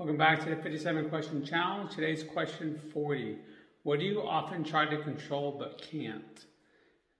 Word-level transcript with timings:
Welcome 0.00 0.16
back 0.16 0.42
to 0.44 0.48
the 0.48 0.56
57 0.56 1.10
question 1.10 1.44
challenge. 1.44 1.94
Today's 1.94 2.22
question 2.22 2.80
40. 2.90 3.36
What 3.82 3.98
do 3.98 4.06
you 4.06 4.22
often 4.22 4.64
try 4.64 4.86
to 4.86 4.96
control 5.02 5.54
but 5.58 5.82
can't? 5.82 6.46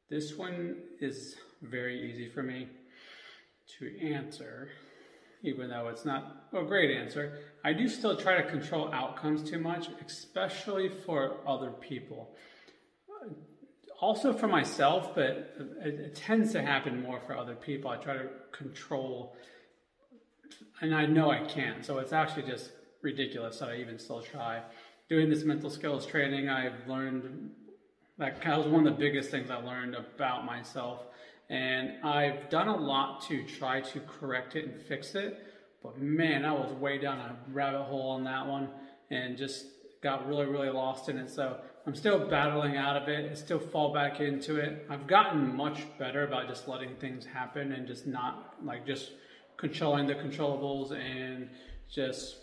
This 0.09 0.39
one 0.39 0.77
is 0.99 1.37
very 1.61 2.11
easy 2.11 2.31
for 2.31 2.43
me 2.43 2.69
to 3.79 4.01
answer, 4.01 4.71
even 5.43 5.69
though 5.69 5.89
it's 5.89 6.07
not 6.07 6.47
a 6.55 6.63
great 6.63 6.97
answer. 6.97 7.41
I 7.63 7.75
do 7.75 7.87
still 7.87 8.17
try 8.17 8.41
to 8.41 8.49
control 8.49 8.91
outcomes 8.95 9.43
too 9.43 9.59
much, 9.59 9.89
especially 10.07 10.89
for 10.89 11.37
other 11.47 11.73
people. 11.73 12.35
Also 14.01 14.33
for 14.33 14.49
myself, 14.49 15.15
but 15.15 15.55
it, 15.85 16.01
it 16.01 16.15
tends 16.15 16.53
to 16.53 16.63
happen 16.63 17.03
more 17.03 17.21
for 17.27 17.37
other 17.37 17.57
people. 17.57 17.91
I 17.91 17.99
try 17.99 18.15
to 18.15 18.31
control, 18.53 19.37
and 20.81 20.95
I 20.95 21.07
know 21.07 21.31
I 21.31 21.45
can't. 21.45 21.85
so 21.85 21.99
it's 21.99 22.13
actually 22.13 22.45
just 22.45 22.71
ridiculous 23.03 23.59
that 23.59 23.71
I 23.71 23.77
even 23.77 23.99
still 23.99 24.23
try 24.23 24.63
doing 25.11 25.29
this 25.29 25.43
mental 25.43 25.69
skills 25.69 26.07
training, 26.07 26.49
I've 26.49 26.87
learned 26.87 27.51
that 28.19 28.47
was 28.47 28.67
one 28.69 28.87
of 28.87 28.95
the 28.95 28.99
biggest 28.99 29.31
things 29.31 29.51
I 29.51 29.57
learned 29.57 29.97
about 29.97 30.47
myself. 30.47 31.01
And 31.51 32.05
I've 32.05 32.49
done 32.49 32.69
a 32.69 32.77
lot 32.77 33.23
to 33.23 33.45
try 33.45 33.81
to 33.81 34.01
correct 34.01 34.55
it 34.55 34.67
and 34.67 34.81
fix 34.81 35.17
it. 35.17 35.37
But 35.83 35.99
man, 35.99 36.45
I 36.45 36.53
was 36.53 36.73
way 36.75 36.99
down 36.99 37.19
a 37.19 37.37
rabbit 37.51 37.83
hole 37.83 38.11
on 38.11 38.23
that 38.25 38.47
one 38.47 38.69
and 39.11 39.37
just 39.37 39.67
got 40.01 40.29
really, 40.29 40.47
really 40.47 40.71
lost 40.71 41.09
in 41.09 41.19
it. 41.19 41.29
So 41.29 41.57
I'm 41.87 41.95
still 41.97 42.29
battling 42.29 42.77
out 42.77 42.97
of 42.97 43.09
it. 43.09 43.33
I 43.33 43.35
still 43.35 43.59
fall 43.59 43.93
back 43.93 44.21
into 44.21 44.57
it. 44.57 44.87
I've 44.89 45.09
gotten 45.09 45.57
much 45.57 45.81
better 45.99 46.25
about 46.25 46.47
just 46.47 46.69
letting 46.69 46.95
things 46.97 47.25
happen 47.25 47.73
and 47.73 47.85
just 47.85 48.07
not 48.07 48.55
like 48.63 48.87
just 48.87 49.11
controlling 49.61 50.07
the 50.07 50.15
controllables 50.15 50.91
and 50.93 51.51
just 51.93 52.37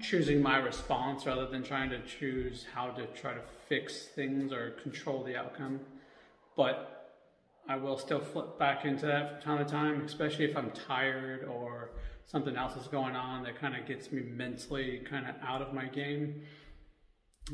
choosing 0.00 0.42
my 0.42 0.58
response 0.58 1.24
rather 1.24 1.46
than 1.46 1.62
trying 1.62 1.88
to 1.88 2.00
choose 2.02 2.66
how 2.74 2.88
to 2.90 3.06
try 3.06 3.32
to 3.32 3.40
fix 3.66 4.08
things 4.08 4.52
or 4.52 4.72
control 4.82 5.24
the 5.24 5.34
outcome. 5.34 5.80
But 6.56 7.16
I 7.66 7.76
will 7.76 7.96
still 7.96 8.20
flip 8.20 8.58
back 8.58 8.84
into 8.84 9.06
that 9.06 9.42
from 9.42 9.56
time 9.56 9.64
to 9.64 9.72
time, 9.72 10.04
especially 10.04 10.44
if 10.44 10.56
I'm 10.56 10.70
tired 10.72 11.44
or 11.44 11.92
something 12.26 12.56
else 12.56 12.76
is 12.76 12.88
going 12.88 13.16
on 13.16 13.42
that 13.44 13.58
kind 13.58 13.74
of 13.74 13.86
gets 13.86 14.12
me 14.12 14.22
mentally 14.22 15.00
kind 15.08 15.26
of 15.26 15.36
out 15.42 15.62
of 15.62 15.72
my 15.72 15.86
game. 15.86 16.42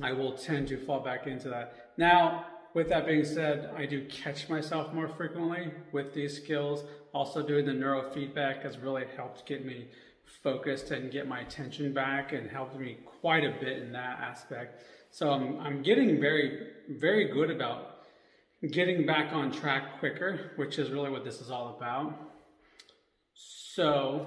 I 0.02 0.12
will 0.12 0.32
tend 0.32 0.66
to 0.68 0.84
fall 0.84 1.00
back 1.00 1.28
into 1.28 1.48
that. 1.50 1.92
Now, 1.96 2.46
with 2.76 2.90
that 2.90 3.06
being 3.06 3.24
said, 3.24 3.70
I 3.74 3.86
do 3.86 4.04
catch 4.04 4.50
myself 4.50 4.92
more 4.92 5.08
frequently 5.08 5.72
with 5.92 6.12
these 6.12 6.36
skills. 6.36 6.84
Also, 7.14 7.40
doing 7.40 7.64
the 7.64 7.72
neurofeedback 7.72 8.62
has 8.64 8.76
really 8.76 9.04
helped 9.16 9.46
get 9.46 9.64
me 9.64 9.88
focused 10.42 10.90
and 10.90 11.10
get 11.10 11.26
my 11.26 11.40
attention 11.40 11.94
back 11.94 12.34
and 12.34 12.50
helped 12.50 12.78
me 12.78 12.98
quite 13.22 13.44
a 13.44 13.56
bit 13.58 13.78
in 13.78 13.92
that 13.92 14.20
aspect. 14.20 14.82
So 15.10 15.30
I'm, 15.30 15.58
I'm 15.58 15.82
getting 15.82 16.20
very, 16.20 16.66
very 16.90 17.32
good 17.32 17.50
about 17.50 18.02
getting 18.70 19.06
back 19.06 19.32
on 19.32 19.50
track 19.50 19.98
quicker, 19.98 20.52
which 20.56 20.78
is 20.78 20.90
really 20.90 21.08
what 21.08 21.24
this 21.24 21.40
is 21.40 21.50
all 21.50 21.76
about. 21.78 22.12
So, 23.32 24.26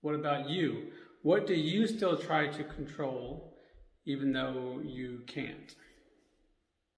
what 0.00 0.16
about 0.16 0.50
you? 0.50 0.88
What 1.22 1.46
do 1.46 1.54
you 1.54 1.86
still 1.86 2.16
try 2.18 2.48
to 2.48 2.64
control 2.64 3.54
even 4.06 4.32
though 4.32 4.80
you 4.84 5.20
can't? 5.28 5.76